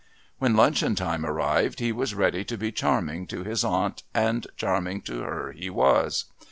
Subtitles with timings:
[0.39, 5.01] When luncheon time arrived he was ready to be charming to his aunt, and charming
[5.01, 6.25] to her he was.